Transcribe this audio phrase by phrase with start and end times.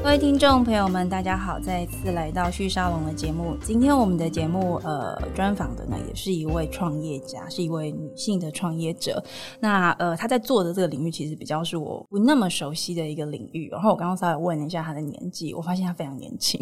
[0.00, 3.54] 各位听众朋友们，大家好，再一次来到旭沙龙的节目。
[3.62, 9.22] 今天我们的节目，呃，专访的呢，也是一位创业家，是一位女性的创业者。
[9.60, 13.68] 那呃，她在做的这个领域，其实比较是我不那么熟悉的一个领域。
[13.68, 16.58] 然后我刚刚稍微问了一下她的年纪，我发现她非常年轻。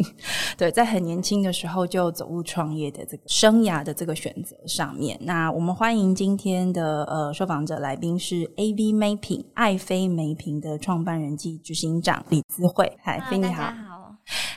[0.57, 5.17] 对，在很年轻的时候就走入创业的这个生涯的这个选择上面。
[5.21, 12.91] 那我们欢迎今天的呃受访者来宾是 A V 美品爱妃美品的创办人暨执行长李姿慧。
[12.99, 13.26] 嗨。
[13.29, 13.73] 菲尼好，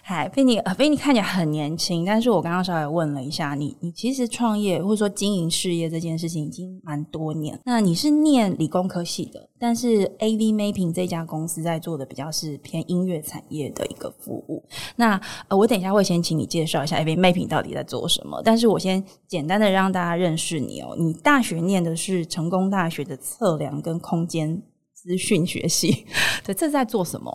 [0.02, 7.58] 嗨，菲尼，菲尼看起来很年轻，但是我刚刚稍微问了一下，你，你其实创业或者说经营事业这件事情已经蛮多年。
[7.64, 14.64] 那你是念理工科系的，但是 A V Mapping 这家公司在做的比较是偏音乐产业的一个服务。
[14.96, 20.96] 那呃，我等一下会先请你介绍一下 A V Mapping 到底在做什么，但是我先简单的让大家认识你哦。
[20.98, 24.60] 你大学念的是成功大学的测量跟空间
[24.92, 26.04] 资讯学系，
[26.44, 27.32] 对，这是在做什么？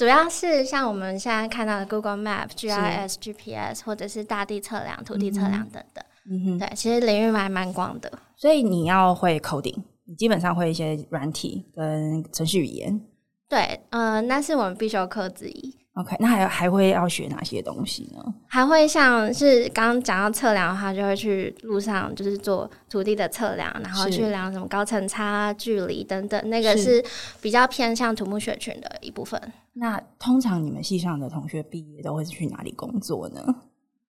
[0.00, 6.02] 主要是像我们现在看到的 Google Map、GIS、GPS，或者是大地测量、土地测量等等。
[6.24, 8.10] 嗯哼，对，其实领域还蛮广的。
[8.34, 12.98] 所以你要会 coding，你基本上会一些软体跟程序语言。
[13.46, 15.76] 对，呃，那是我们必修课之一。
[16.00, 18.24] OK，那还还会要学哪些东西呢？
[18.46, 27.04] 还会像是刚刚讲到测量的话，就会去路上就是做土地的测量，然后去量什么高层差、距离等等，那个是
[27.40, 29.40] 比较偏向土木学群的一部分。
[29.74, 33.44] 那通常你们系上的同学毕业都会去哪里工作呢？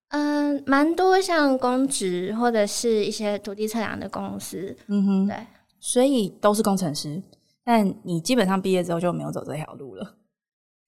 [0.10, 4.76] 嗯，蛮多像公职或者是一些土地测量的公司。
[4.88, 5.36] 嗯哼，对，
[5.80, 7.22] 所以都是工程师。
[7.64, 10.16] 但你基本上毕业之后就没有走这条路了。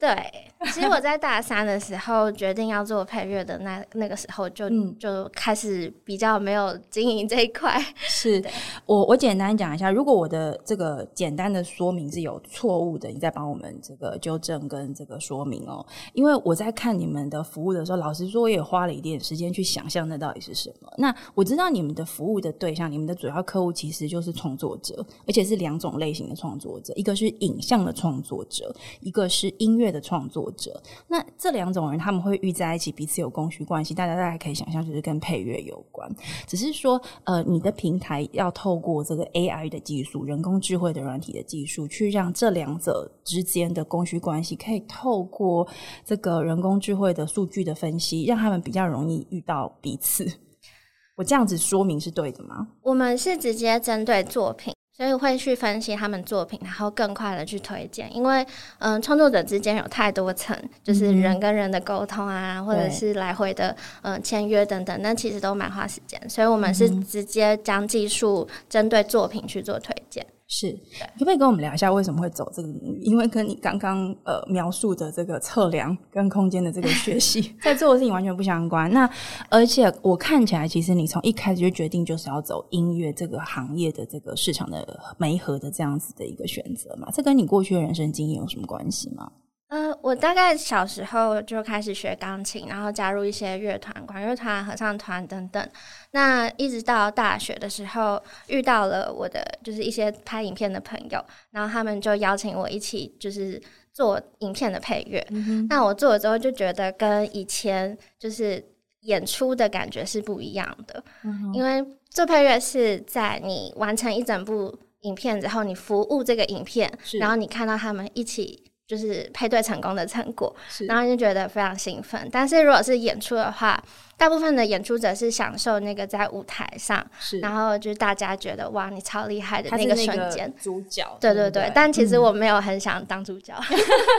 [0.03, 7.81] 对，其实我在大三的时候决定要做配乐的那那个时候，就就开始比较没有经营这一块。
[7.95, 8.43] 是
[8.85, 15.85] 我我简单讲一下，如果我的这个简单的说明是有错误的，你再帮我们这个纠正跟这个说明哦。
[16.11, 20.91] 因为我在看你们的服务的时候，老实说，我也花了一点时间去想象那到底是什么。
[20.97, 29.92] 那我知道你们的服务的对象，你们的主要客户其实就是创作者，而且是两种类型的创作者，一个是影像的创作者，一个是音乐。
[29.93, 33.93] 的创作者，那这两种人他们会遇在一起，彼此有供需关系。
[33.93, 36.09] 大家大家可以想象，就是跟配乐有关。
[36.47, 45.67] 只是说，呃，你的平台要透过这个 AI 的技术、人工智慧的软体的技术，去让这两者之间的供需关系，可以透过
[46.03, 50.25] 这个人工智慧的数据的分析，让他们比较容易遇到彼此。
[51.15, 52.67] 我这样子说明是对的吗？
[52.81, 54.73] 我们是直接针对作品。
[54.95, 58.15] 所以会去分析他们作品，然后更快的去推荐。
[58.15, 58.45] 因为，
[58.77, 66.21] 嗯，创作者之间有太多层，就是人跟人的沟通啊，或者是来回的嗯签约等等，那其实都蛮花时间。
[66.29, 70.25] 所以我们是直接将技术针对作品去做推荐。
[70.47, 70.71] 是，
[71.17, 73.01] 可不可以跟我们聊一下为什么会走这个领域？
[73.01, 78.91] 因为跟你刚刚呃描述的这个测量跟空间的这个学习， 在做的事情完全不相关。
[78.91, 79.09] 那
[79.49, 87.09] 而且我看起来，其实你从一开始就决定就是要走音乐这个行业的这个市场的媒合的这样子的一个选择嘛？
[87.11, 89.31] 这跟你过去的人生经验有什么关系吗？
[89.73, 95.67] 呃，我大概小时候就开始学钢琴，然后加入一些乐团、管乐团、合唱团等等。
[96.11, 101.19] 那一直到大学的时候，遇到了我的就是一些拍影片的朋友，
[101.49, 103.59] 然后他们就邀请我一起就是
[103.91, 105.25] 做影片的配乐。
[105.67, 108.63] 那我做了之后，就觉得跟以前就是
[108.99, 111.03] 演出的感觉是不一样的，
[111.51, 118.69] 因为做配乐是在你完成一整部影片之后，你服务这个影片，然后你看到他们一起。
[118.87, 120.53] 就是配对成功的成果，
[120.87, 122.27] 然后就觉得非常兴奋。
[122.31, 123.81] 但是如果是演出的话，
[124.17, 127.05] 大部分的演出者是享受那个在舞台上，
[127.41, 131.03] 然后就是大家觉得哇，你超厉害的那个瞬间，主角。
[131.19, 133.53] 对对对，但其实我没有很想当主角，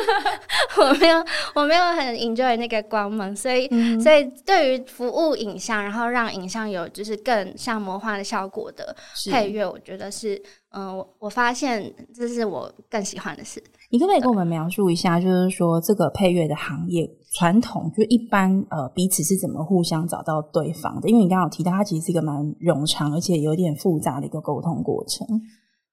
[0.79, 3.35] 我没有，我没有很 enjoy 那个光芒。
[3.35, 3.69] 所以，
[4.01, 8.95] 所以对于服务影像，然后让影像有就是更像魔幻的效果的
[9.31, 10.41] 配乐，我觉得是，
[10.71, 13.63] 嗯，我我发现这是我更喜欢的事。
[13.91, 21.09] 你可不可以跟我们描述一下，就是说这个配乐的行业传统，就一般呃彼此是怎么互相找到对方的？
[21.09, 25.27] 因为你刚刚有提到，它其实是一个蛮冗长而且有点复杂的一个沟通过程。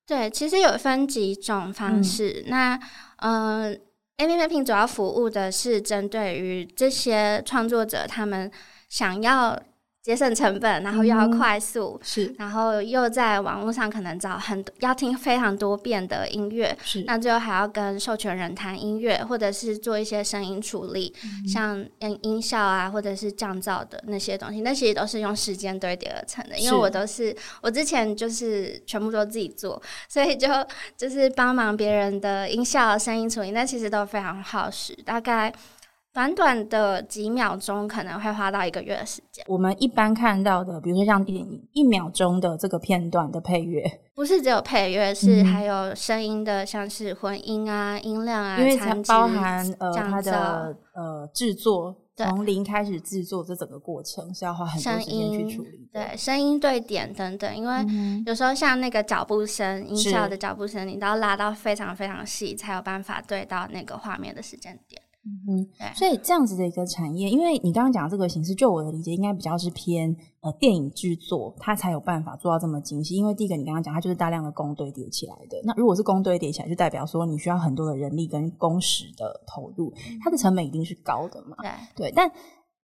[0.05, 2.43] 对，其实有分几种方式。
[2.47, 2.79] 那
[3.17, 3.73] 嗯
[4.17, 8.51] ，A P P 主要服务的是针对于这些创作者，他们
[8.89, 9.57] 想要
[10.01, 21.13] 节省成本，然后又要快速，是，然后又在网络上可能找很多要听非常多遍的音乐，是，那最后还要跟授权人谈音乐，或者是做一些声音处理，
[21.47, 26.57] 像音音效啊，或者是降噪的那些东西，那其实都是用时间堆叠而成的。
[26.57, 30.47] 因为我都是我之前就是全部都自己做，所以就
[30.97, 35.53] 就是帮忙别人的音效、声音处理，那其实都非常耗时，大概。
[36.13, 39.45] 短短的几秒钟可能会花到一个月的时间。
[39.47, 43.81] 我们一般看到的，比如说像电影一秒钟的这个片段的配乐，
[44.13, 55.89] 不是只有配乐，是还有声音的，像是混音啊、音量啊，因为它包含呃它的呃制作，从零开始制作这整个过程是要花很多时间去处理。
[55.93, 57.75] 对，声音对点等等，因为
[58.25, 65.01] 有时候像那个脚步声、音效的脚步声，你都要拉到非常非常细，才有办法对到那个画面的时间点。
[65.23, 73.15] 嗯，所以这样子的一个产业，因为你刚刚讲这个形式，就我的理解，应该比较是偏呃电影制作，它才有办法做到这么精细。
[73.15, 75.61] 因为第一个，你刚刚讲，它就是大量的工堆叠起来的。
[75.63, 81.55] 那如果是工堆叠起来，就代表说你需要很多的人力跟工时的投入，它的成本一定是高的嘛？
[81.95, 82.31] 对对，但。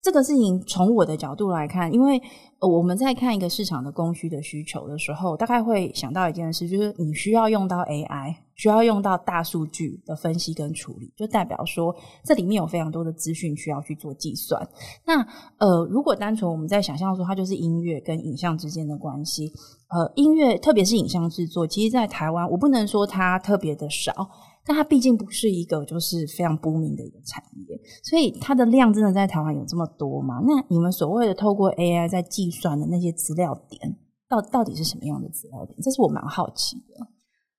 [0.06, 2.23] 这个事情从我的角度来看，因为
[2.61, 11.93] 我们在看一个市场的供需的需求的时候，大概会想到一件事，就是你需要用到 AI，需要用到大数据的分析跟处理，就代表说
[12.23, 14.64] 这里面有非常多的资讯需要去做计算。
[15.05, 15.26] 那
[15.58, 19.53] 呃，如果单纯我们在想象说它就是音乐跟影像之间的关系，
[19.88, 24.31] 呃，音乐特别是影像制作，其实，在台湾我不能说它特别的少。
[24.67, 30.41] 但它毕竟不是一个就是非常不明的一个产业，所以它的量真的在台湾有这么多吗？
[30.45, 33.97] 那你们所谓的透过 AI 在计算的那些资料点，
[34.29, 35.79] 到到底是什么样的资料点？
[35.81, 37.07] 这是我蛮好奇的。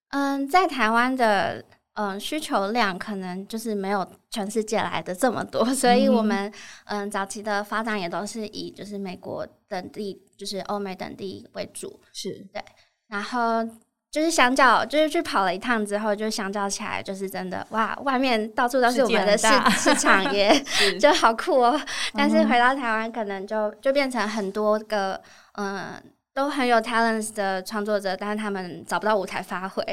[0.09, 1.63] 嗯，在台湾的
[1.93, 6.51] 嗯需求量可能就是没有全世界来的这么多，所以我们
[6.87, 12.61] 嗯早期的发展也都是以就是美国等地，就是欧美等地为主，是对，
[13.07, 13.65] 然后。
[14.09, 20.63] 就是相较，就是去跑了一趟之后，就相较起来，就是真的哇，外面到处都是我们的市市场 耶，
[20.99, 21.79] 就好酷哦。
[22.13, 25.21] 但是回到台湾，可能就就变成很多个
[25.55, 26.01] 嗯，
[26.33, 29.83] 都很有 talents 的创作者，但是他们找不到舞台发挥。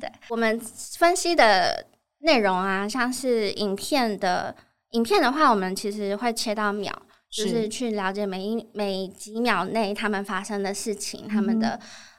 [0.00, 0.58] 对我们
[0.96, 1.86] 分析的
[2.20, 4.56] 内容啊，像是影片的
[4.92, 6.90] 影片的话，我们其实会切到秒，
[7.30, 11.78] 就是去了解每一每几秒内他们发生的事情，他们的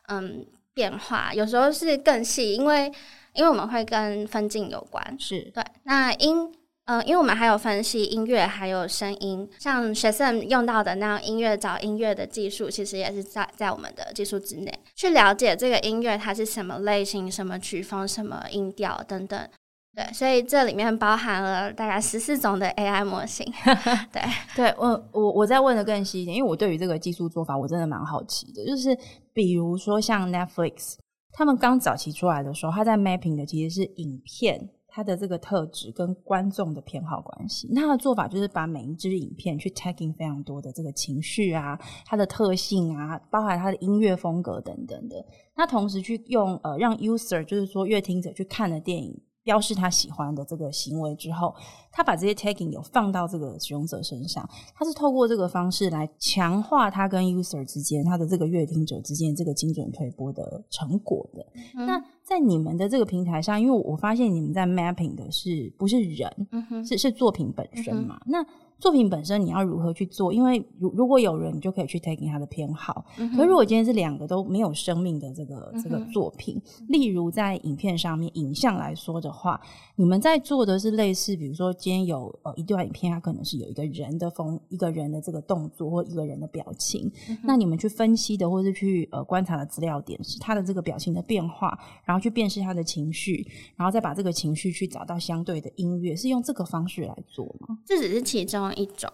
[0.10, 0.46] 嗯。
[0.74, 2.92] 变化有时候是更细，因为
[3.34, 5.64] 因为我们会跟分镜有关，是对。
[5.84, 6.52] 那音，
[6.86, 19.48] 嗯，因为我们还有分析音乐还有声音，像学生用到的那样音乐找音乐的技术，其实也是在在我们的技术之内，去了解这个音乐它是什么类型、什么曲风、什么音调等等。
[19.96, 23.46] 对，所以这里面包含了大概十四种的 AI 模型。
[24.12, 24.22] 对，
[24.56, 28.66] 对我我我再问的更细一点，因为我对于这个技术做法我真的蛮好奇的。
[28.66, 28.98] 就是
[29.34, 30.96] 比如说像 Netflix，
[31.32, 37.68] 他们刚早期出来的时候，他在 mapping 的其实是影片它的这个特质跟观众的偏好关系。
[37.72, 45.16] 那他的做法就是把每一支影片去 tagging 非常多的这个情绪啊，它的特性啊，包含它的音乐风格等等的。
[45.56, 49.22] 那同时去用呃让 user 就是说乐听者去看的电影。
[49.44, 51.54] 标示他喜欢的这个行为之后，
[51.92, 61.46] 他把这些 tagging 有放到这个使用者身上，他是透过这个方式来强化他跟 user 之间、他的这个阅听者之间这个精准推播的成果的。
[61.86, 66.48] 那在你们的这个平台上，因为我发现你们在 mapping 的是不是人，
[66.86, 68.20] 是是作品本身嘛？
[68.26, 68.46] 那
[68.84, 70.34] 作品本身你要如何去做？
[70.34, 73.06] 因为如如果有人，你就可以去 taking 他的偏好。
[73.34, 79.58] 可如果今天是两个都没有生命的这个这个作品，例如在影片上面影像来说的话，
[79.96, 87.10] 你们在做的是类似，比如说今天有呃一段影片，它可能是有一个人的风，一个人的这个动作或一个人的表情，
[87.42, 93.48] 那你们去分析的或是去呃观察的资料点是他的这个表情的变化，然后去辨识他的情绪，
[93.78, 97.80] 然后再把这个情绪去找到相对的音乐，是用这个方式来做吗？
[97.86, 98.73] 这只是其中。
[98.76, 99.12] 一种，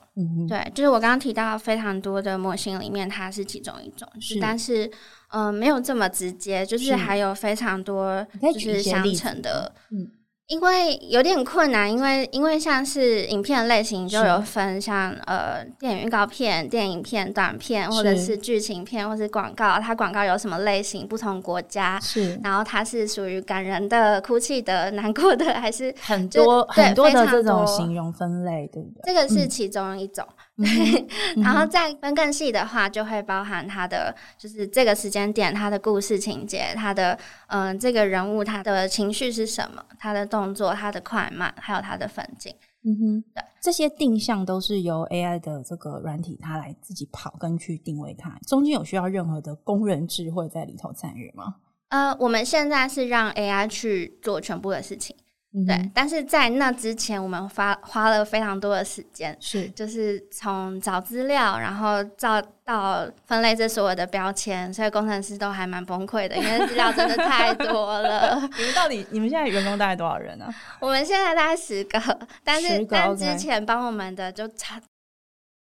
[0.48, 4.90] 对，就是我刚刚提到非常多的模型里面，它是其中一种，是，但是，
[5.30, 10.12] 嗯，没有这么直接，就是还有非常多就是相乘的，嗯。
[10.50, 19.80] 因为有点困难，因为因为像是影片类型就有分，像呃电影预告片、电影片、短片，或者是剧情片，或是广告。
[19.80, 21.08] 它广告有什么类型？
[21.08, 29.02] 不同国家是，然后它是属于感人的、哭泣的、难过的，还是很多很多的这种形容分类，对不对？
[29.06, 30.26] 这个是其中一种。
[30.64, 31.08] 对，
[31.42, 42.54] 然后再分更细的话，就会包含他的就是这个时间点，他的故事情节，他的嗯这个人物他的情绪是什么，他的动作，他的快慢，还有他的分镜。
[42.84, 51.56] 嗯哼，对，这些定向都是由 AI 的这个软体它来自己跑跟去定位它，中间有需要任何的工人智慧在里头参与吗？
[51.90, 55.16] 呃，我们现在是让 AI 去做全部的事情。
[55.66, 68.40] 对，但是在那之前，我们花花了非常多的时间，是就是从找资料，然后照到分类这所有的标签，所以工程师都还蛮崩溃的，因为资料真的太多了。
[68.60, 70.48] 你们到底你们现在员工大概多少人呢？
[70.80, 72.00] 我们现在大概十个，
[72.44, 74.86] 但是但之前帮我们的就差不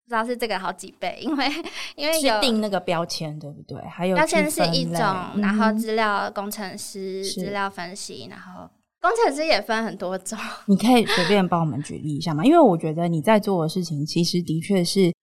[0.07, 1.51] 知道是这个好几倍，因为
[1.95, 3.79] 因为有定那个标签，对不对？
[3.87, 5.05] 还有标签是一种，
[5.35, 8.67] 然后资料工程师资料分析，然后。
[9.07, 12.43] 工程师也分很多种，你可以随便帮我们举例一下吗？
[12.43, 15.13] 因为我觉得你在做的事情，其实的确是，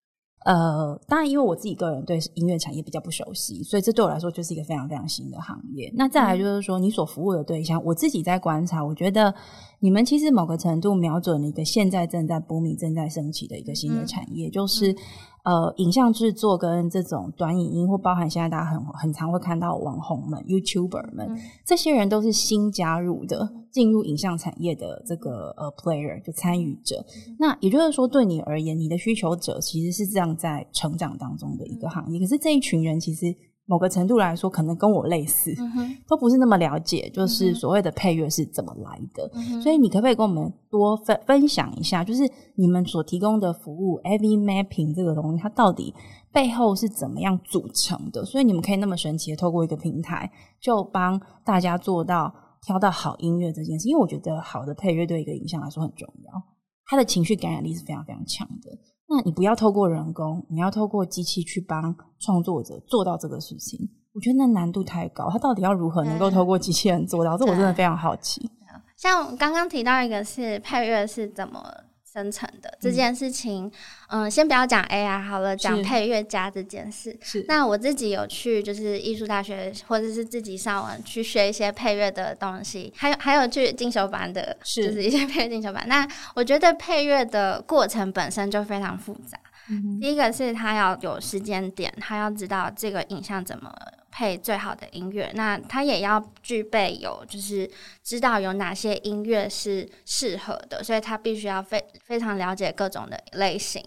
[0.46, 5.92] 呃，当然，因为我自己个人对音乐产业比较不熟悉，所以这对我来说就是一个非常非常新的行业。
[5.94, 9.34] 那再来就是说，你所服务的对象，我自己在观察，我觉得
[9.80, 14.96] 你们其实某个程度瞄准了一个现在正在波米正在升起的一个新的产业，就是。
[15.44, 27.04] 呃，影像制作跟这种短影音，或包含现在大家很很常会看到网红们、YouTuber 们，这些人都是新加入的，进入影像产业的这个呃 player 就参与者。
[27.38, 32.18] 那也就是说，对你而言，你的需求者其实是这样在成长当中的一个行业。
[32.18, 33.34] 可是这一群人其实。
[33.66, 35.54] 某个程度来说，可能跟我类似，
[36.06, 39.30] 都不是那么了解，就是所谓的配乐是怎么来的。
[39.62, 45.94] 所以，你可不可以跟我们多分分享一下，就是你们所提供的服务 AV Mapping 这个东西，它到底
[46.30, 48.24] 背后是怎么样组成的？
[48.24, 50.30] 所以，你们可以那么神奇的透过一个平台，
[50.60, 52.30] 就帮大家做到
[52.66, 53.88] 挑到好音乐这件事。
[53.88, 56.32] 因为我觉得好的配乐对一个影像来说很重要，
[56.84, 58.78] 它的情绪感染力是非常非常强的。
[59.08, 65.28] 那你不要透过人工，你要透过机器去帮创作者做到这个事情，我觉得那难度太高。
[65.30, 67.36] 他到底要如何能够透过机器人做到？
[67.36, 68.50] 这我真的非常好奇。
[68.96, 71.62] 像刚刚提到一个是配乐是怎么？
[72.14, 73.68] 生成的这件事情，
[74.08, 77.18] 嗯，先不要讲 AI 好了，讲配乐家这件事。
[77.20, 85.84] 是，那我自己有去就是艺术大学，或者是自己上网去学一些配乐的东西，还有还有去进修班的，就是一些配乐进修班。
[85.88, 86.06] 那
[86.36, 89.36] 我觉得配乐的过程本身就非常复杂。
[90.00, 93.74] 第一个是他要有时间点，他要知道这个影像怎么。
[94.16, 97.68] 配最好的音乐，那他也要具备有，就是
[98.04, 103.82] 知道有哪些音乐是适合的，所以他必须要非非常了解各种的类型。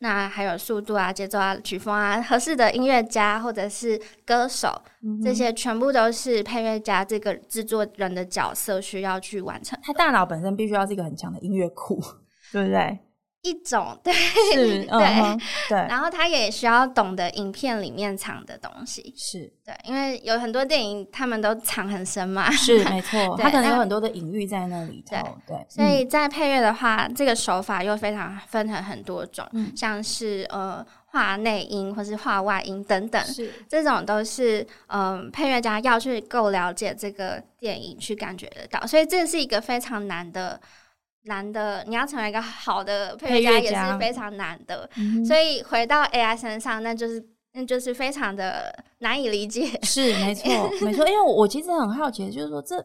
[0.00, 4.82] 那还有速度啊、节奏啊、曲风啊，合适的音乐家或者是歌手，
[5.22, 9.78] 这些全部都是配乐家这个制作人的角色需要去完成。
[9.84, 12.02] 他大脑本身必须要是一个很强的音乐库，
[12.50, 12.98] 对不对？
[13.48, 15.38] 一种对是， 对。
[15.68, 19.52] 对，然后他也需要懂得影片里面藏的东西，是。
[19.64, 33.52] 对，因为有很多电影他们都藏很深嘛，是 没错，他可能有很多的隐喻在那里头，对，所以在配乐的话，这个手法又非常分成很多种，像是呃画内音或是画外音等等，是。
[33.68, 40.58] 这种都是嗯配乐家要去够了解这个电影去感觉得到，所以这是一个非常难的。
[41.28, 44.90] 难的，你要成为一个好的配乐家也是非常难的，
[45.24, 49.66] 所以回到 AI 身上，那就是那就是非常的难以理解。
[49.84, 50.50] 是没错，
[50.82, 52.76] 没错，因为我其实很好奇，就是说这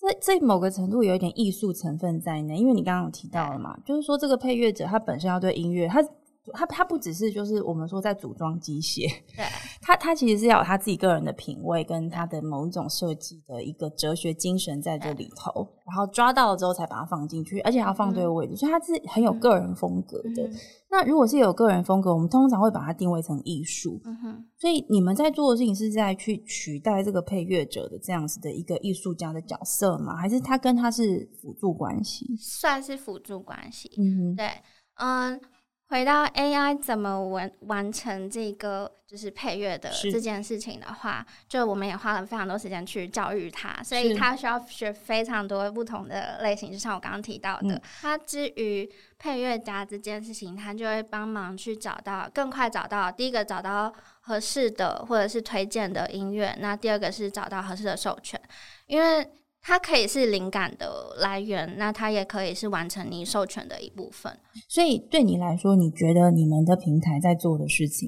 [0.00, 6.04] 这这某个程度有一点艺术成分在内，因为你刚刚有提到了嘛，就是说这个配乐者他本身要对音乐他。
[6.52, 9.44] 他他不只是就是我们说在组装机械，对，
[9.80, 20.50] 他他其实是要有他自己个人的品味跟他的某一种设计的一个哲学精神在这里头，然后抓到了之后才把它放进去，而且要放对位置，所以他是很有个人风格的。
[20.90, 24.00] 那如果是有个人风格，我们通常会把它定位成艺术。
[24.04, 30.14] 嗯哼，所以你们在做的事情是在去取代这个配乐者的这样子的一个艺术家的角色吗？
[30.14, 32.26] 还是他跟他是辅助关系？
[32.38, 33.90] 算是辅助关系。
[33.98, 34.50] 嗯哼，对，
[34.96, 35.40] 嗯。
[35.88, 47.80] 回到 AI 怎么完完成这个就是配乐的这件事情的话，就我们也花了非常多时间去教育他，所以他需要学非常多不同的类型，就像我刚刚提到的。
[48.00, 58.40] 他至于配乐家这件事情，他就会帮忙去找到更快找到第一个找到合适的或者是推荐的音乐，那第二个是找到合适的授权，
[58.86, 59.30] 因为。
[59.66, 64.30] 它可以是灵感的来源，那它也可以是完成你授权的一部分。
[64.68, 68.06] 所以对你来说，你觉得你们的平台在做的事情，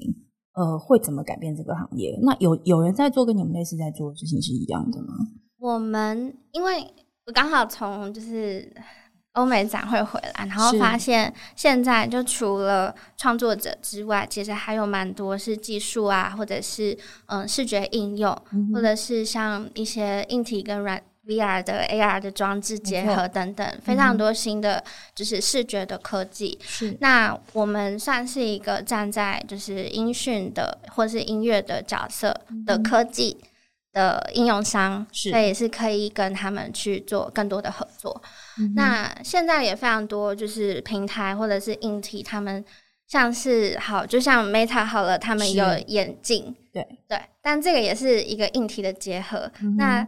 [0.53, 2.15] 呃，会怎么改变这个行业？
[2.21, 5.15] 那有有人在做跟你们类似在做的事情是一样的吗？
[5.57, 6.93] 我们因为
[7.25, 8.71] 我刚好从就是
[9.31, 16.95] 欧美展会回来，然后发现现在就除了创作者之外，其实还有蛮多是技术啊，或者是
[17.25, 18.31] 嗯视觉应用，
[18.71, 21.01] 或者是像一些硬体跟软。
[21.27, 26.57] VR 的 AR 的装置结合等等，非常多新的就是视觉的科技。
[26.61, 32.33] 是，那我们算是一个站在就是音讯的或是音乐的角色
[32.65, 33.37] 的科技
[33.91, 38.21] 的应用商，所以是可以跟他们去做更多的合作。
[38.75, 42.63] 那现在也非常多，就是平台或者是硬体，他们
[43.07, 46.87] 像是好，就像 Meta 好了，他们有眼镜，对。
[47.07, 49.51] 对，但这个也是一个硬体的结合。
[49.77, 50.07] 那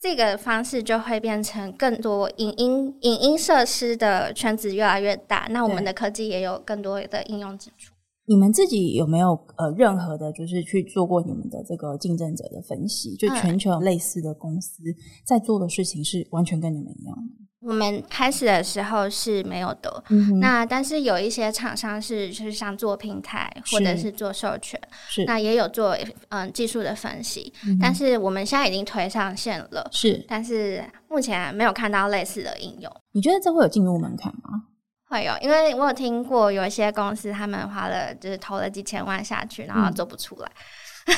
[0.00, 7.92] 这个方式就会变成更多影音影音设施的圈子越来越大，那我们的科技也有更多的应用之处。
[8.24, 13.14] 你们自己有没有呃任何的，就是去做过你们的这个竞争者的分析？
[13.16, 14.82] 就全球类似的公司
[15.26, 17.49] 在做的事情是完全跟你们一样的。
[17.62, 25.94] 我们开始的时候是没有的，嗯那但是有一些厂商是就是像做平台或者是做授权，是那也有做
[26.30, 32.90] 嗯技术的分析，但是我们现在已经推上线了，是，但是目前没有看到类似的应用。
[33.12, 34.64] 你觉得这会有进入门槛吗？
[35.10, 40.50] 会有，因为我有听过有一些公司他们花了就是投了几千万下去，然后做不出来。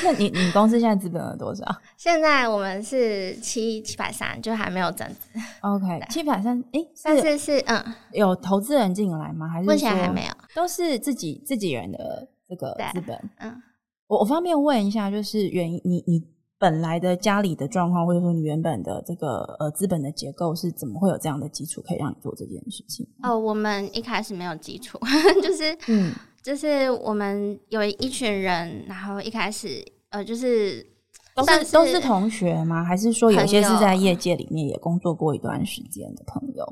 [0.02, 1.64] 那你你公司现在资本额多少？
[1.96, 5.38] 现在我们是七七百三，就还没有增资。
[5.60, 9.48] OK，七百三，哎，但是是嗯，有投资人进来吗？
[9.48, 13.18] 还是目前还没有，都是自己自己人的这个资本。
[13.38, 13.54] 嗯，
[14.06, 16.22] 我我方便问一下，就是原因你你
[16.58, 23.06] 本来的家里的状况，或者说你原本的这个呃资本的结构是怎么会有这样的基础可以让你做这件事情？
[23.22, 24.98] 哦，我们一开始没有基础，
[25.42, 26.12] 就是嗯。
[26.42, 30.84] 就是我们有一群人，然后一开始呃，就是
[31.34, 32.84] 都是都是同学吗？
[32.84, 36.64] 还是说有些是在业界里面也工作过一段时间的朋友？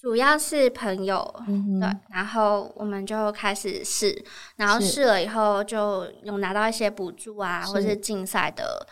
[0.00, 1.88] 主要是朋友，对。
[2.10, 4.24] 然后我们就开始试，
[4.56, 8.86] 然后试了以后就有拿到一些补助啊，或者是竞赛的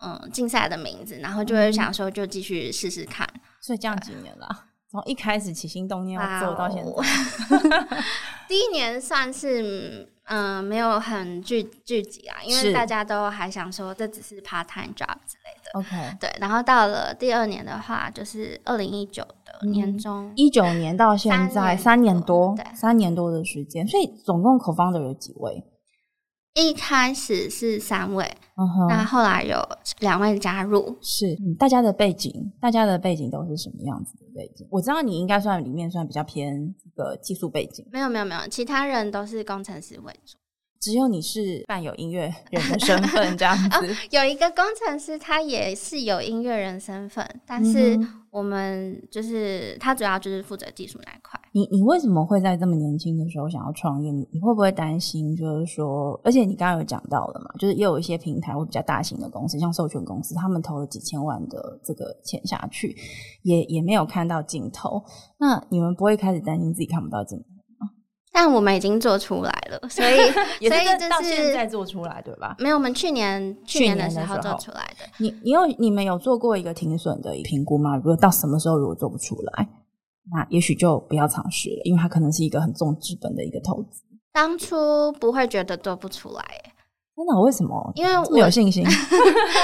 [0.00, 3.28] 嗯竞赛的名字，然后就会想说就继续试试看。
[3.60, 4.66] 所以这样几年了。
[4.92, 6.90] 从一开始起心动念要做到现在，
[8.46, 15.80] 第一年算是嗯没有很聚聚集啊，因为大家都还想说这只是 part time job 之类的。
[15.80, 16.30] OK，对。
[16.38, 23.88] 然后到了第二年的话，就是二零一九的年中，一九年到现在三年多，三年多的时间。
[23.88, 25.64] 所以总共口方的有几位？
[26.54, 28.30] 一开始是三位，
[28.88, 29.56] 那后来有
[30.00, 30.98] 两位加入。
[31.00, 34.66] 是大家的背景，大家的背景都是什么样子的背景？
[34.70, 37.86] 我知道你应该算里面算比较偏这个技术背景。
[37.90, 40.36] 没有没有没有，其他人都是工程师为主。
[40.82, 43.96] 只有你是伴有音乐人的身份这样子。
[44.10, 47.96] 有一个工程师，他也是有音乐人身份，但是
[48.30, 51.40] 我们就是他主要就是负责技术那一块。
[51.52, 54.10] 你你为什么会在这么年轻的时候想要创业？
[54.10, 55.36] 你你会不会担心？
[55.36, 62.96] 就是说，而且你刚刚有讲到了嘛，就是也有一些平台或比较大型的公司，像授权公司，他们投了几千万的这个钱下去，
[63.42, 65.00] 也也没有看到尽头。
[65.38, 67.44] 那你们不会开始担心自己看不到尽头？
[68.34, 70.16] 但我们已经做出来了，所以
[70.66, 72.56] 所以到现在做出来对吧？
[72.58, 75.04] 没有，我们去年去年的时候做出来的。
[75.18, 77.94] 你你有你们有做过一个停损的评估吗？
[77.96, 79.68] 如果到什么时候如果做不出来，
[80.32, 84.02] 那也许就不要尝试了，因为它可能是一个很重资本的一个投资。
[84.32, 86.42] 当初不会觉得做不出来，
[87.14, 87.38] 真的？
[87.42, 87.92] 为什么？
[87.96, 88.82] 因为我有信心。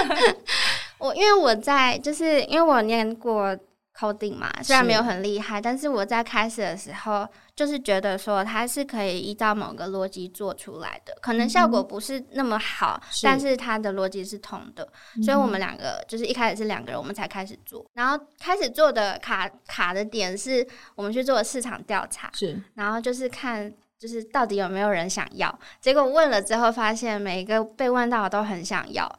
[0.98, 3.56] 我因为我在就是因为我念过。
[3.98, 13.58] Coding 嘛，虽然没有很厉害，但是我在开始的时候就是觉得说它是可以依照某个逻辑做出来的，可能效果不是那么好，但是。
[13.58, 14.88] 它的逻辑是通的，
[15.24, 29.18] 所以我们两个就是一开始是两个人，我们才开始做，然后开始做的卡卡的点是我们去做市场调查，是，然后就是看就是到底有没有人想要，结果问了之后发现每一个被问到的都很想要。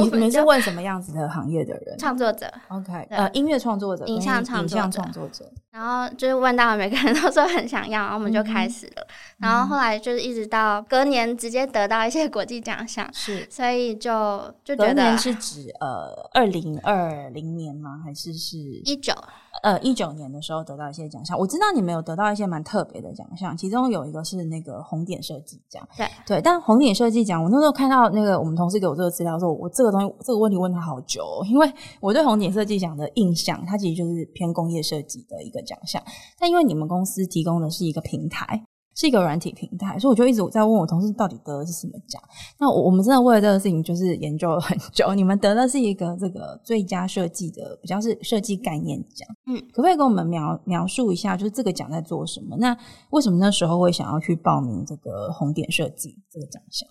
[0.00, 1.98] 你们是问什么样子的行业的人？
[1.98, 5.44] 创作者，OK，呃，音乐创作者、影像创作者。
[5.72, 9.06] 然后就是问到每个人都说很想要，然后我们就开始了。
[9.38, 18.00] 然后后来就是一直到隔年直接得到一些国际奖项， 是，所以就就觉得是指呃二零二零年吗？
[18.04, 19.14] 还是是一九？
[19.62, 25.86] 呃，一九年的时候得到一些奖项，我知道你们有得到一些蛮特别的奖项，其中有一个是那个红点设计奖。
[25.96, 36.02] 对对，但红点设计奖，我那时候看到那个我们同事给我这个资料的时候，我这个东西这个问题问他好久，因为我对红点设计奖的印象，它其实就是偏工业设计的一个奖项，
[36.38, 38.64] 但因为你们公司提供的是一个平台。
[38.92, 42.20] 是一个软体平台，所以我就一直在问我同事到底得的是什么奖。
[42.58, 45.14] 那我我们真的为了这个事情就是研究了很久。
[45.14, 49.26] 你们得的是一个这个最佳设计的，比较是设计概念奖。
[49.46, 52.56] 嗯，可不可以跟我们描描述一下，就是这个奖在做什么？
[52.58, 52.76] 那
[53.10, 56.86] 为什么那时候会想要去报名这个红点设计这个奖项？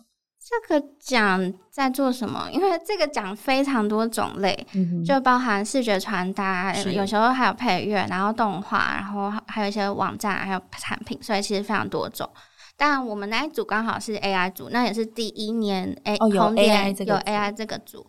[0.50, 2.50] 这个奖在做什么？
[2.52, 4.68] 因为这个奖非常多种类，
[5.06, 12.28] 就包含视觉传达，有时候还有配乐，然后动画，然后还有一些网站，还有产品，所以其实非常多种。
[12.76, 18.08] 但我们那一组刚好是 AI 组，那也是第一年 A 有 AI 这个有 AI 这个组，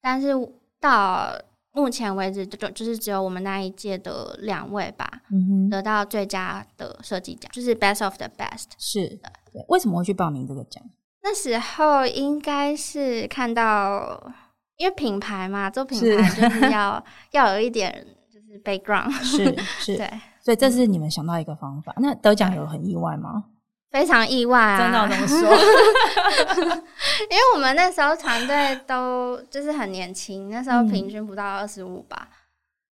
[0.00, 0.32] 但是
[0.80, 1.30] 到
[1.72, 5.08] 目前为止就就是只有我们那一届的两位吧，
[5.70, 8.70] 得到最佳的设计奖，就是 Best of the Best。
[8.78, 9.64] 是的，对。
[9.68, 10.82] 为什么会去报名这个奖？
[11.28, 14.32] 那时候应该是看到，
[14.76, 19.44] 因为品牌嘛，做品牌就是 要要有一点就是 background，是
[19.80, 20.08] 是， 对，
[20.40, 21.92] 所以这是你们想到一个方法。
[21.96, 23.46] 那得奖有很意外吗？
[23.90, 24.78] 非常意外啊！
[24.78, 25.36] 真的这么说？
[27.28, 32.28] 因为我们那时候团队都就是很年轻，那时候平均不到二十五吧。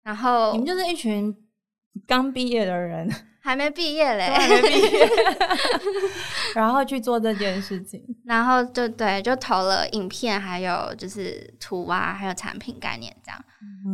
[0.04, 1.36] 然后你们就是一群
[2.08, 3.14] 刚毕业的人。
[3.44, 5.10] 还没毕业嘞，还没毕业，
[6.54, 13.44] 然后去做这件事情，然后就对，就投了影片，还有就是图啊，还有产品概念这样。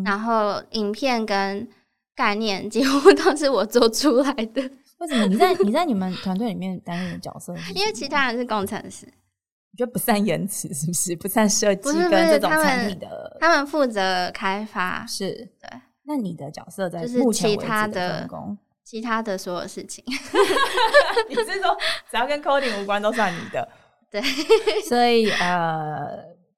[0.03, 1.67] 然后影片跟
[2.13, 4.62] 概念几乎都是我做出来的。
[4.97, 7.55] 为什么你在你在你们团队里面担任的角色？
[7.73, 11.15] 因为其他人是工程师，我觉得不善言辞是不是？
[11.15, 15.31] 不善设计跟这种产品的，他们负责开发，是
[15.62, 15.69] 对。
[16.03, 18.57] 那你的角色在目前为止的分工？
[18.88, 20.02] 其他的所有事情，
[21.28, 21.76] 你是说
[22.10, 23.67] 只要跟 coding 无关都算你的？
[24.10, 24.21] 对，
[24.88, 26.08] 所以呃，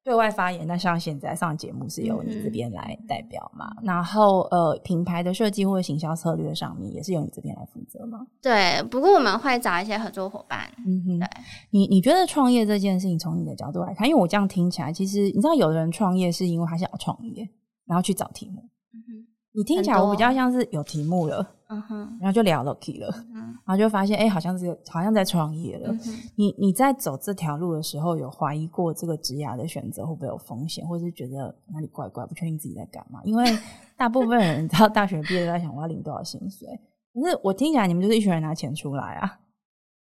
[0.03, 3.71] 对外发言，那像现在上节目是由你这边来代表嘛？
[3.81, 8.19] 然后呃，品牌的设计或者行销策略上面也是由你这边来负责吗？
[8.43, 10.71] 对，不过我们会找一些合作伙伴。
[10.85, 11.27] 嗯哼，对
[11.71, 17.49] 你你觉得创业这件事情，从你的角度来看，因为我这样听起来，其实你知道，有的人创业是因为他想要创业，
[17.87, 18.61] 然后去找题目。
[18.93, 21.55] 嗯哼，你听起来我比较像是有题目了。
[21.71, 25.95] 嗯哼，然后就聊了 K 了，然后就发现哎，好像是好像在创业了。
[26.35, 33.21] 你你在走这条路的时候，有怀疑过这个职涯的选择会不会有风险，或者是觉得哪里怪怪，不确定自己在干嘛？
[33.23, 33.45] 因为
[33.95, 36.67] 大部分人到大学毕业都在想我要领多少薪水。
[37.13, 39.39] 可是我听起来你们就是一群人拿钱出来啊，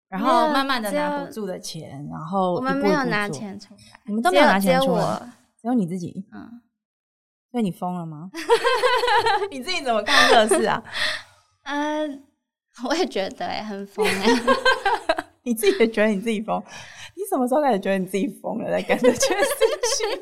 [0.07, 5.19] 然后慢慢的拿不住的钱，然后我们没有拿钱出来，你们都没有拿钱出来，
[5.59, 6.27] 只有你自己。
[6.31, 6.61] 嗯，
[7.51, 8.29] 所以你疯了吗？
[9.49, 10.83] 你自己怎么看这个事啊？
[11.65, 12.23] 嗯，
[12.87, 14.27] 我也觉得哎，很疯哎。
[15.43, 16.59] 你自己也觉得你自己疯？
[17.15, 19.45] 你什么时候开始觉得你自己疯了，在干这件事
[19.97, 20.21] 情？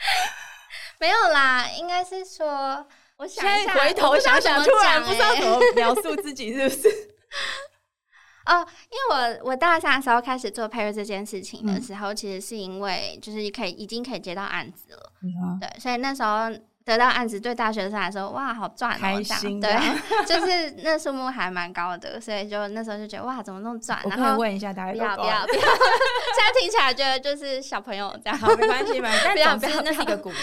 [1.00, 2.86] 没有啦，应该是说，
[3.18, 6.88] 我想一下，回头想想，突然不知道怎么描述自己，是不是？
[8.46, 15.12] 哦，因为我我大三的时候开始做配乐这件事情的时候，其实是因为就是可以已经可以接到案子了，
[15.60, 16.50] 对，所以那时候。
[16.92, 18.98] 得到案子对大学生来说，哇，好赚哦！
[19.00, 19.70] 开心，对，
[20.26, 24.00] 就是那数目还蛮高的，所以就那时候就觉得哇，怎么那么赚？
[24.08, 29.08] 然后问一下大家，不要不要不要， 现在听起来觉得就是小朋友这样，好没关系嘛。
[29.36, 30.36] 但总之那是一个鼓励，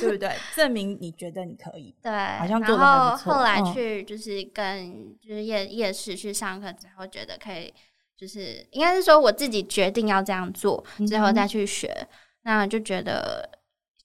[0.00, 0.34] 对不对？
[0.54, 7.72] 证明你觉得你可以，对，好像做的然后后来去就是跟就是夜夜市去上课之后，觉得可以，
[8.16, 12.06] 就是应该是说我自己决定要这样做，之后再去学，
[12.42, 13.48] 那就觉得。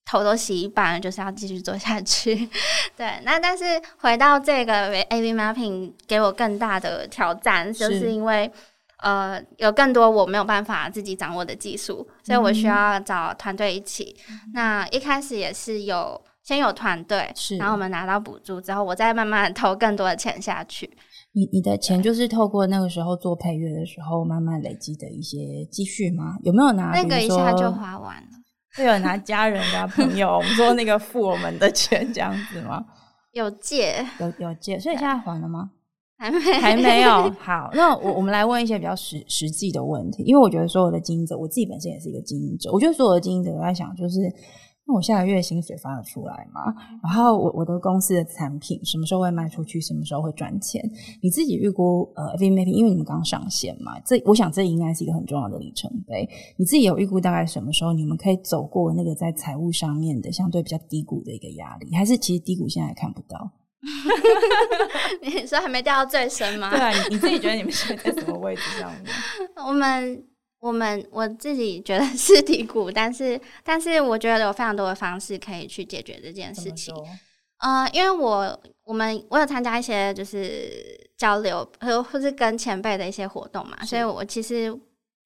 [0.09, 2.33] 头都洗一半了，就是要继续做下去。
[2.95, 3.65] 对，那但是
[3.97, 8.49] 回到这个 A V mapping 给我更大的挑战，就是因为
[9.03, 14.15] 呃有更多我没有办法自己掌握的技术，所以我需要找团队一起。
[14.53, 20.89] 那一开始也是有先有团队，是然后我们拿到补助之后，我再慢慢投更多的钱下去。
[21.33, 26.37] 你你的钱就是透过那个时候做配乐的时候慢慢累积的一些积蓄吗？
[26.43, 28.29] 有没有拿那个一下就花完了？
[28.77, 32.85] 会有拿家人的朋友，我们说那个付我们的钱这样子吗？
[33.33, 35.71] 有借，有有借，所以现在还了吗？
[36.17, 37.29] 还没，还没有。
[37.41, 44.19] 好，那我我们来问一些比较实实际的问题，因为我觉得所有的经营者，我自己本身也是一个经营者，我觉得所有的经营者都在想，就是。
[44.87, 46.73] 那我下个月薪水发得出来吗？
[47.03, 49.81] 然后我我的公司的产品什么时候会卖出去？
[49.81, 50.81] 什么时候会赚钱？
[51.21, 56.27] 你自己预估呃，V Mapping，因为你们刚上线嘛，这我想这应该是一个很重要的里程碑。
[56.55, 61.93] 你自己有预估大概什么时候你们可以走过那个在财务上面的相对比较低谷的一个压力？
[61.93, 63.51] 还是其实低谷现在还看不到？
[65.21, 66.69] 你说还没掉到最深吗？
[66.71, 69.11] 对啊，你你自己觉得你们现在在什么位置上面？
[69.67, 70.23] 我们。
[70.59, 76.93] 我们我自己觉得 是低谷，但是但是我觉得有非常多的方式可以去解决这件事情。
[77.59, 80.69] 呃，因为我我们我有参加一些就是
[81.17, 84.75] 交流，或或是跟前辈的一些活动嘛，所以我其实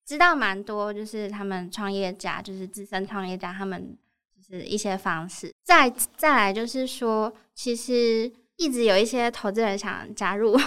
[0.06, 3.98] 知道蛮多，就是他们创业家，就是资深创业家，他们
[4.34, 5.54] 就是一些方式。
[5.64, 10.58] 再再来就是说，其实一直有一些投资人想加入。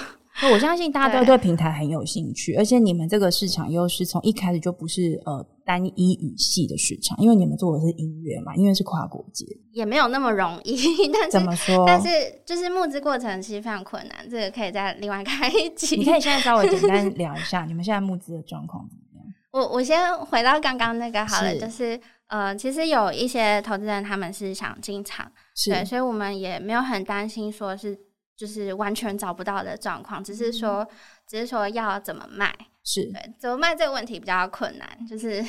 [0.52, 10.76] 我相信大家都对平台很有兴趣，而且你们这个市场又是从一开始就不是呃单一语系的市场，因为你们做的是音乐嘛，音乐是跨国界，也没有那么容易。
[11.12, 11.84] 但是怎么说？
[11.86, 12.08] 但是
[12.44, 15.96] 就是募资过程其实非常困难，这个可以再另外开一集。
[15.96, 19.24] 你可以现在稍微简单聊一下你们现在募资的状况怎么样？
[19.52, 25.30] 我我先回到刚刚那个好了，是就是呃，其实有一些投资人他们是想进场，
[25.70, 27.96] 对，所以我们也没有很担心说是
[28.36, 30.86] 就是完全找不到的状况，只是说
[31.26, 35.42] 只是说要怎么卖，是，对，怎么卖这个问题比较困难，就是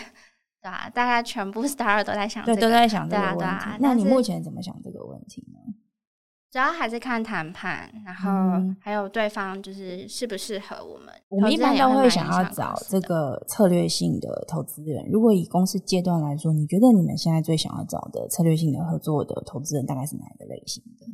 [0.62, 3.44] 对啊，大概全部 star 都在想、这对，都在想这对个问题。
[3.46, 5.74] 啊对啊那你目前怎么想这个问题呢？
[6.52, 11.14] 主要还是看谈判，然后嗯还有对方就是适不适合我们。
[11.28, 15.06] 我们一般都会想要找这个策略性的投资人。
[15.12, 21.06] 如果以公司阶段来说，你觉得你们现在最想要找的策略性的合作的投资人大概是哪一个类型的？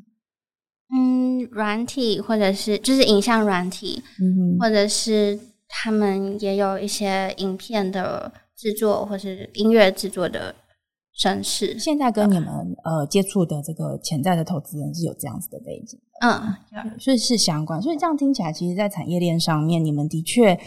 [0.94, 4.02] 嗯，软体或者是就是影像软体，
[4.60, 10.54] 或者是他们也有一些影片的制作或是音乐制作的
[11.18, 11.80] 绅士。
[11.80, 12.50] 现在跟你们
[12.84, 17.82] 呃接触的这个潜在的投资人是有这样子的背景，嗯，所以是相关。
[17.82, 20.60] 所以这样听起来，其实，在产业链上面，你们的确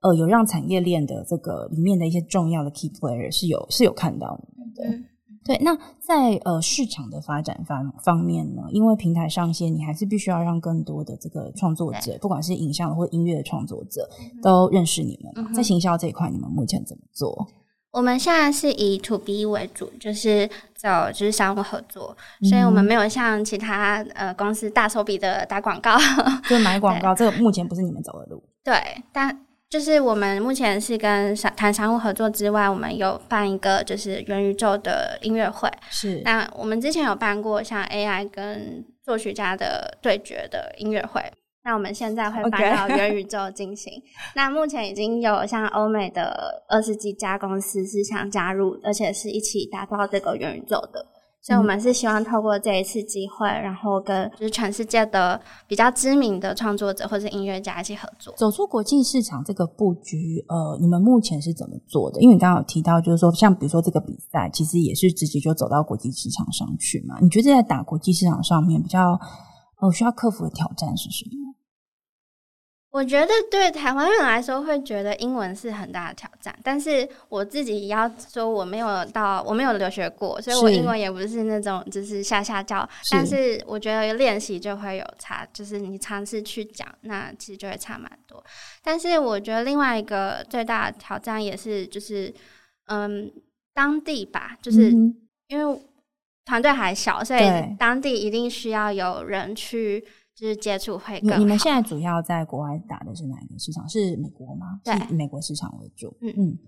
[0.00, 4.96] 呃有让产业链的这个里面的一些重要的 key player 是有是有看到你们的。
[4.96, 5.04] 嗯
[5.48, 14.06] 对，那在呃市场的发展方方面呢，因为平台上线，你还是必须要让更多的这个创作者，不管是影像或音乐的创作者，
[14.42, 15.32] 都认识你们。
[15.36, 17.48] 嗯在行销这一块，你们目前怎么做？
[17.90, 25.96] 我们现在是以 to B 为主，就是走就是商务合作，嗯所以我们没有像其他呃公司大手笔的打广告。
[26.46, 28.42] 就买广告，这个目前不是你们走的路。
[28.62, 28.74] 对，
[29.10, 29.34] 但
[29.70, 35.70] 就是我们目前是跟商谈商务合作之外，我们有办一个就是元宇宙的音乐会。
[35.90, 41.22] 是那我们之前有办过像 AI 跟作曲家的对决的音乐会。
[41.64, 43.92] 那我们现在会搬到元宇宙进行。
[44.34, 51.04] 那目前已经有像欧美的二十几家公司是想加入，而且是一起打造这个元宇宙的。
[51.40, 58.34] 所以，我们是希望透过这一次机会，然后跟就是全世界的比较知名的创作者或者音乐家一起合作。
[58.36, 62.20] 走出国际市场这个布局，呃，你们目前是怎么做的？
[62.20, 67.16] 因为你刚刚有提到，就是说，像比如说这个比赛，其实也是直接就走到国际市场上去嘛。
[67.22, 69.18] 你觉得在打国际市场上面比较
[69.80, 71.47] 呃需要克服的挑战是什么？
[72.90, 76.58] 我觉得对台湾人来说，会觉得英文是很大的挑战。
[76.64, 82.80] 但是我自己要说，我没有到，我没有留学过，所以我英文也不是那种就是下下教。
[83.02, 88.42] 是但是我觉得练习就会有差，就是你尝试去讲，那其实就会差蛮多。
[88.82, 92.32] 但是我觉得另外一个最大的挑战也是，就是
[92.86, 93.30] 嗯，
[93.74, 95.14] 当地吧，就是嗯
[95.48, 95.80] 因为
[96.46, 100.02] 团队还小，所以对当地一定需要有人去
[100.38, 101.30] 就是接触会更。
[101.30, 103.88] 你你们现在主要在国外打的是哪一个市场？
[103.88, 104.80] 是美国吗？
[104.84, 106.16] 对是以美国市场为主。
[106.20, 106.58] 嗯嗯。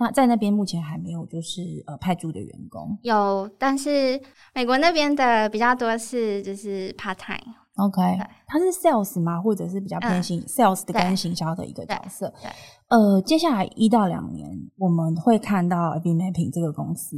[0.00, 2.96] 那在那边目前还没有就是呃派驻的员工。
[3.02, 4.20] 有，但是
[4.54, 9.42] 美国那边的比较多是就是 part time，OK，对他是 sales 吗？
[9.42, 12.32] 或者是比较偏嗯行、sales 的对跟行销的一个角色？
[12.40, 12.48] 对
[12.90, 17.16] 呃，接下来一到两年，我们会看到 AB Mapping 这个公司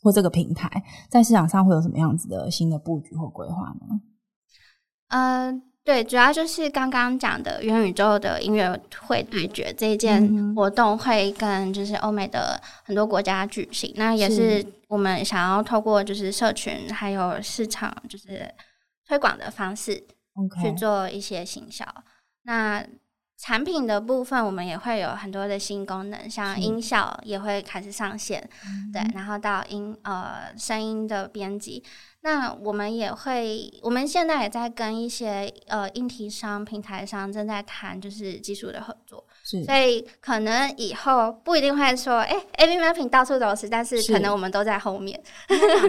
[0.00, 0.70] 或这个平台
[1.10, 4.00] 在市场上会有什么样子的新的布局或规划呢？
[5.10, 5.52] 呃，
[5.84, 18.48] 对，主要就是刚刚讲的元宇宙的音乐会对决这一件活动会跟就是欧美的很多国家举行，那也是我们想要透过就是社群还有市场就是
[19.06, 19.94] 推广的方式
[20.62, 21.84] 去做一些行销。
[22.42, 22.84] 那
[23.40, 31.82] 产品的部分，我们也会有很多的新功能，像音效也会开始上线，嗯对，然后到音呃声音的编辑。
[32.20, 39.24] 那我们也会，我们现在也在跟一些呃硬体商、平台商正在谈，就是技术的合作。
[39.42, 45.20] 是所以可能以后不一定会说，哎、a b mapping 到处都是，但是是可能我们都在后面。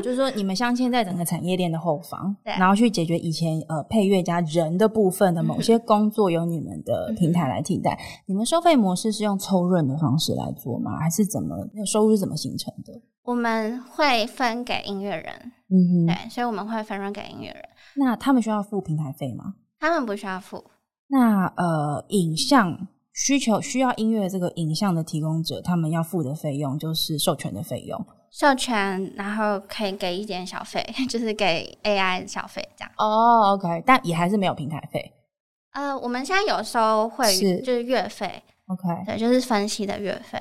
[0.01, 7.99] 就是说你们镶嵌在整个产业链的后方， 对然后去解决以前呃配乐加人的部分的某些工作，由你们嗯的平台来替代。
[8.25, 10.97] 你们收费模式是用抽润的方式来做吗？
[10.99, 12.93] 还是怎么那个收入是怎么形成的？
[13.23, 17.63] 我们会分给音乐人，嗯哼，对，所以我们会分润给音乐人，
[17.95, 19.53] 那他们需要付平台费吗？
[19.79, 20.63] 他们不需要付。
[21.07, 28.05] 那呃，影像需求需要音乐这个影像的提供者，他们要付的费用就是授权的费用。
[28.31, 32.91] 授权，然后可以给一点小费， 就是给 AI 小费这样。
[32.97, 35.11] 哦，OK，但也还是没有平台费。
[35.73, 40.39] 呃，我们现在有时候会是就是月费，OK，对，就是分析的月费。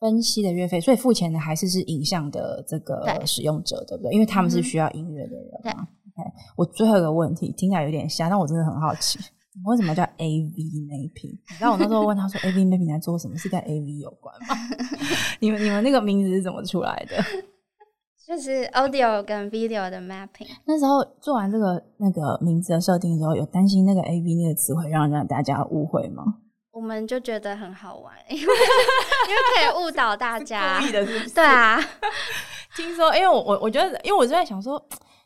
[0.00, 4.12] 分析的月费，所以付钱的还是是影像的这个使用者，对不对？
[4.12, 5.70] 因为他们是需要音乐的人对。
[5.70, 9.18] OK，我最后一个问题听起来有点瞎，但我真的很好奇。
[9.64, 11.38] 为什么叫 A V mapping？
[11.48, 14.54] 你知道我那时候问他说 A V mapping 在做什么，是跟 A V 有关吗？
[15.40, 17.16] 你们你们那个名字是怎么出来的？
[18.26, 20.46] 就是 audio 跟 video 的 mapping。
[20.64, 26.22] 那时候做完这个那个名字的设定之后，有担心那个 A V 那个词会让让大家误会吗？
[26.72, 30.78] 我们就觉得很好玩，因为 因为可以误导大家。
[30.78, 31.34] 故意的是不是？
[31.34, 31.76] 对啊，
[32.76, 34.80] 听说，因为我我我觉得，因为我就在想说，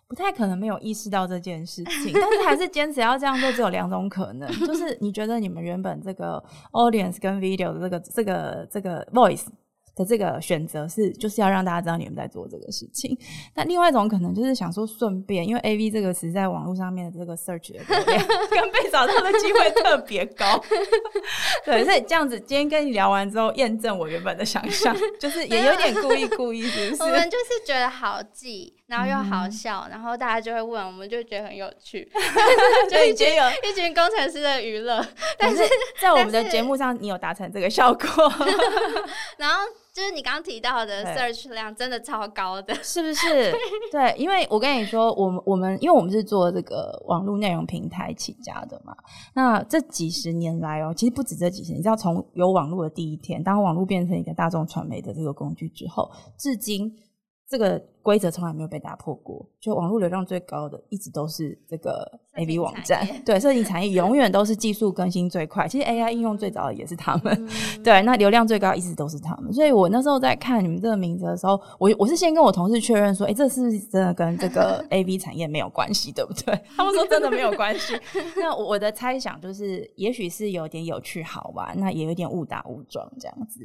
[0.09, 9.47] 不太可能没有意识到这件事情，但是还是坚持要这样做，只有两种可能，就是你觉得你们原本这个 audience 跟 video 的这个这个这个 voice。
[9.97, 13.17] 的这个选择是，就是要让大家知道你们在做这个事情。
[13.55, 17.85] 那另外一种可能就是想说顺便，因为 A V 这个词在网络上面的这个 search 的
[18.51, 20.61] 跟被找到的机会特别高。
[21.65, 27.03] 对，所以这样子，今天跟你聊完之后，验证我原本的想象，就是也有点故意故意，是不是？
[27.05, 32.07] 我们就是觉得好记，然后又好笑，然后大家就会问，我们就觉得很有趣
[32.91, 35.05] 就已经有一群工程师的娱乐。
[35.39, 35.63] 但是
[36.01, 38.07] 在我们的节目上，你有达成这个效果，
[39.39, 39.61] 然后。
[39.95, 43.55] 就是你刚刚提到的 search 量真的超高的，是不是？
[43.93, 48.93] 对，因为我跟你说，我们我们因为我们是做这个网络内容平台起家的嘛，
[49.37, 56.93] 那这几十年来哦，其实不止这几十年，你知道，从有网络的第一天，当网络变成一个大众传媒的这个工具之后，至今
[57.49, 57.81] 这个。
[58.05, 65.67] 规则从来没有被打破过，就网络流量最高的一直都是这个 A B 网站，对，设计产业永远都是技术更新最快。
[65.67, 67.49] 其实 A I 应用最早的也是他们，
[67.83, 69.51] 对，那流量最高一直都是他们。
[69.55, 76.61] 所以我那时候在看你们这个名字的时候，我我是先跟我同事确认说，哎，这是不是真的跟这个 A B 产业没有关系，对不对？
[76.77, 77.99] 他们说真的没有关系。
[78.37, 83.61] 那我的猜想就是，也许是有点有趣好玩，那也有点误打误撞这样子，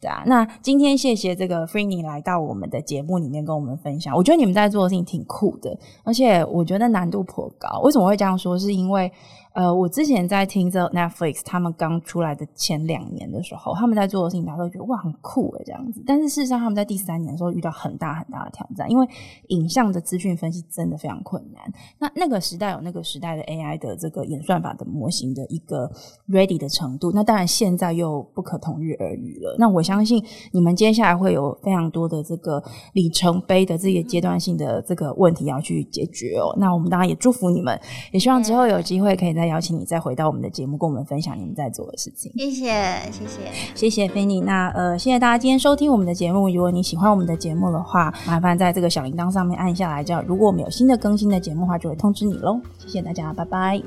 [0.00, 0.22] 对啊。
[0.24, 3.78] 那今天谢谢这个 Freeney 来到我们的节目里面跟我们。
[3.82, 7.80] 分享，我觉得你们在做的事情挺酷的，而且我觉得难度颇高。
[7.80, 8.58] 为什么会这样说？
[8.58, 9.12] 是因为。
[9.54, 16.02] 呃，我之前在听这 Netflix 他们刚出来的前两年的时候，他们在做的事情，大家都觉得哇很酷诶这样子。
[16.06, 19.06] 但是事实上，他们在第三年的时候遇到很大很大的挑战，因为
[19.48, 21.62] 影像的资讯分析真的非常困难。
[21.98, 25.90] 那那个时代有那个时代的 AI 的这个演算法的模型的一个
[26.28, 29.56] ready 的程度，那当然现在又不可同日而语了。
[29.58, 32.62] 那我相信你们接下来会有非常多的这个
[32.94, 36.56] 里程碑的这些阶段性的这个问题要去解决哦。
[36.58, 37.78] 那我们当然也祝福你们，
[38.12, 39.41] 也希望之后有机会可以。
[39.42, 42.30] 再邀请你再回到我们的节目，跟我们分享你们在做的事情。
[42.36, 42.64] 谢谢，
[43.10, 43.40] 谢谢，
[43.74, 44.40] 谢谢菲尼。
[44.40, 46.48] 那呃，谢谢大家今天收听我们的节目。
[46.48, 52.60] 如果你喜欢我们的节目的话，麻烦在这个小铃铛上面按下来，这样如果我们有新的更新的节目的话，就会通知你喽。
[52.78, 53.82] 谢谢大家，拜拜。